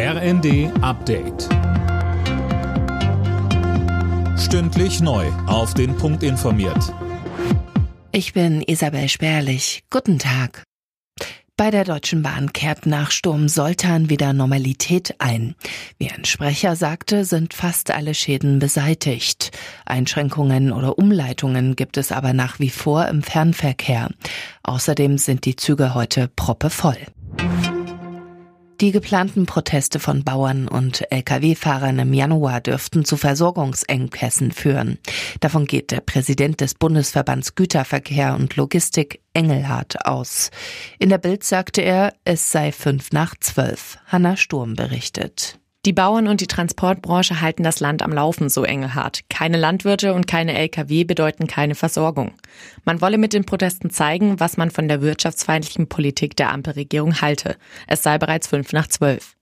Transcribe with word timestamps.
RND 0.00 0.70
Update. 0.80 1.48
Stündlich 4.38 5.00
neu. 5.00 5.26
Auf 5.48 5.74
den 5.74 5.96
Punkt 5.96 6.22
informiert. 6.22 6.94
Ich 8.12 8.32
bin 8.32 8.62
Isabel 8.62 9.08
Spärlich. 9.08 9.82
Guten 9.90 10.20
Tag. 10.20 10.62
Bei 11.56 11.72
der 11.72 11.82
Deutschen 11.82 12.22
Bahn 12.22 12.52
kehrt 12.52 12.86
nach 12.86 13.10
Sturm 13.10 13.48
Soltan 13.48 14.08
wieder 14.08 14.32
Normalität 14.32 15.16
ein. 15.18 15.56
Wie 15.98 16.08
ein 16.08 16.24
Sprecher 16.24 16.76
sagte, 16.76 17.24
sind 17.24 17.52
fast 17.52 17.90
alle 17.90 18.14
Schäden 18.14 18.60
beseitigt. 18.60 19.50
Einschränkungen 19.84 20.70
oder 20.70 20.96
Umleitungen 20.96 21.74
gibt 21.74 21.96
es 21.96 22.12
aber 22.12 22.32
nach 22.32 22.60
wie 22.60 22.70
vor 22.70 23.08
im 23.08 23.24
Fernverkehr. 23.24 24.10
Außerdem 24.62 25.18
sind 25.18 25.44
die 25.44 25.56
Züge 25.56 25.94
heute 25.94 26.30
proppevoll. 26.36 26.98
Die 28.80 28.92
geplanten 28.92 29.44
Proteste 29.44 29.98
von 29.98 30.22
Bauern 30.22 30.68
und 30.68 31.10
Lkw-Fahrern 31.10 31.98
im 31.98 32.12
Januar 32.12 32.60
dürften 32.60 33.04
zu 33.04 33.16
Versorgungsengpässen 33.16 34.52
führen. 34.52 34.98
Davon 35.40 35.64
geht 35.64 35.90
der 35.90 36.00
Präsident 36.00 36.60
des 36.60 36.76
Bundesverbands 36.76 37.56
Güterverkehr 37.56 38.36
und 38.36 38.54
Logistik 38.54 39.20
Engelhardt 39.34 40.06
aus. 40.06 40.52
In 41.00 41.08
der 41.08 41.18
Bild 41.18 41.42
sagte 41.42 41.80
er, 41.80 42.14
es 42.24 42.52
sei 42.52 42.70
fünf 42.70 43.10
nach 43.10 43.34
zwölf. 43.40 43.98
Hanna 44.06 44.36
Sturm 44.36 44.76
berichtet. 44.76 45.58
Die 45.86 45.92
Bauern 45.92 46.26
und 46.26 46.40
die 46.40 46.48
Transportbranche 46.48 47.40
halten 47.40 47.62
das 47.62 47.78
Land 47.78 48.02
am 48.02 48.12
Laufen, 48.12 48.48
so 48.48 48.64
Engelhardt. 48.64 49.20
Keine 49.28 49.56
Landwirte 49.56 50.12
und 50.12 50.26
keine 50.26 50.58
Lkw 50.58 51.04
bedeuten 51.04 51.46
keine 51.46 51.76
Versorgung. 51.76 52.32
Man 52.84 53.00
wolle 53.00 53.16
mit 53.16 53.32
den 53.32 53.44
Protesten 53.44 53.90
zeigen, 53.90 54.40
was 54.40 54.56
man 54.56 54.72
von 54.72 54.88
der 54.88 55.02
wirtschaftsfeindlichen 55.02 55.88
Politik 55.88 56.36
der 56.36 56.52
Ampelregierung 56.52 57.20
halte. 57.20 57.56
Es 57.86 58.02
sei 58.02 58.18
bereits 58.18 58.48
fünf 58.48 58.72
nach 58.72 58.88
zwölf. 58.88 59.36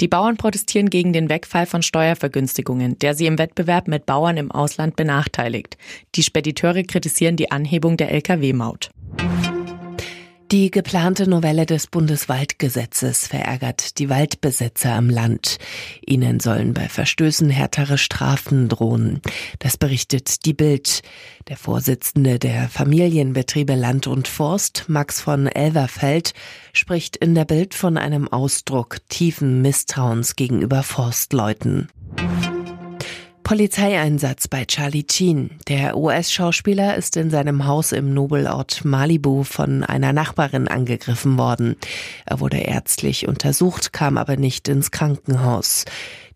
Die 0.00 0.08
Bauern 0.08 0.36
protestieren 0.36 0.88
gegen 0.88 1.12
den 1.12 1.28
Wegfall 1.28 1.66
von 1.66 1.82
Steuervergünstigungen, 1.82 2.98
der 3.00 3.14
sie 3.14 3.26
im 3.26 3.38
Wettbewerb 3.38 3.88
mit 3.88 4.06
Bauern 4.06 4.36
im 4.36 4.52
Ausland 4.52 4.94
benachteiligt. 4.94 5.76
Die 6.14 6.22
Spediteure 6.22 6.84
kritisieren 6.84 7.36
die 7.36 7.50
Anhebung 7.50 7.96
der 7.96 8.12
Lkw-Maut. 8.12 8.90
Die 10.52 10.70
geplante 10.70 11.26
Novelle 11.26 11.64
des 11.64 11.86
Bundeswaldgesetzes 11.86 13.26
verärgert 13.26 13.98
die 13.98 14.10
Waldbesitzer 14.10 14.92
am 14.92 15.08
Land. 15.08 15.56
Ihnen 16.04 16.40
sollen 16.40 16.74
bei 16.74 16.90
Verstößen 16.90 17.48
härtere 17.48 17.96
Strafen 17.96 18.68
drohen. 18.68 19.22
Das 19.60 19.78
berichtet 19.78 20.44
die 20.44 20.52
Bild. 20.52 21.00
Der 21.48 21.56
Vorsitzende 21.56 22.38
der 22.38 22.68
Familienbetriebe 22.68 23.74
Land 23.74 24.06
und 24.06 24.28
Forst, 24.28 24.84
Max 24.88 25.22
von 25.22 25.46
Elverfeld, 25.46 26.34
spricht 26.74 27.16
in 27.16 27.34
der 27.34 27.46
Bild 27.46 27.72
von 27.72 27.96
einem 27.96 28.28
Ausdruck 28.28 28.98
tiefen 29.08 29.62
Misstrauens 29.62 30.36
gegenüber 30.36 30.82
Forstleuten. 30.82 31.88
Polizeieinsatz 33.52 34.48
bei 34.48 34.64
Charlie 34.64 35.04
Sheen. 35.10 35.50
Der 35.68 35.98
US-Schauspieler 35.98 36.96
ist 36.96 37.18
in 37.18 37.28
seinem 37.28 37.66
Haus 37.66 37.92
im 37.92 38.14
Nobelort 38.14 38.82
Malibu 38.86 39.42
von 39.42 39.84
einer 39.84 40.14
Nachbarin 40.14 40.68
angegriffen 40.68 41.36
worden. 41.36 41.76
Er 42.24 42.40
wurde 42.40 42.56
ärztlich 42.56 43.28
untersucht, 43.28 43.92
kam 43.92 44.16
aber 44.16 44.38
nicht 44.38 44.68
ins 44.68 44.90
Krankenhaus. 44.90 45.84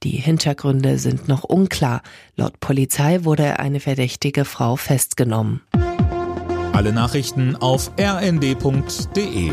Die 0.03 0.11
Hintergründe 0.11 0.99
sind 0.99 1.27
noch 1.27 1.43
unklar. 1.43 2.03
Laut 2.37 2.61
Polizei 2.61 3.25
wurde 3.25 3.61
eine 3.61 3.81
verdächtige 3.81 4.45
Frau 4.45 4.77
festgenommen. 4.77 5.63
Alle 6.75 6.93
Nachrichten 6.93 7.57
auf 7.57 7.93
rnd.de 7.99 9.53